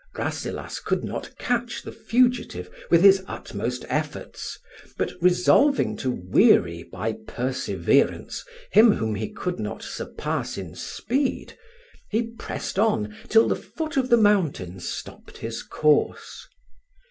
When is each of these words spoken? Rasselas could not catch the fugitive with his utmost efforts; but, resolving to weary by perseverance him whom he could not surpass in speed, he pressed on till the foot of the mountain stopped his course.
Rasselas 0.15 0.79
could 0.79 1.03
not 1.03 1.29
catch 1.37 1.83
the 1.83 1.91
fugitive 1.91 2.71
with 2.89 3.03
his 3.03 3.23
utmost 3.27 3.85
efforts; 3.87 4.57
but, 4.97 5.11
resolving 5.21 5.95
to 5.97 6.09
weary 6.09 6.81
by 6.81 7.13
perseverance 7.27 8.43
him 8.71 8.93
whom 8.93 9.13
he 9.13 9.29
could 9.29 9.59
not 9.59 9.83
surpass 9.83 10.57
in 10.57 10.73
speed, 10.73 11.55
he 12.09 12.23
pressed 12.23 12.79
on 12.79 13.15
till 13.29 13.47
the 13.47 13.55
foot 13.55 13.95
of 13.95 14.09
the 14.09 14.17
mountain 14.17 14.79
stopped 14.79 15.37
his 15.37 15.61
course. 15.61 16.47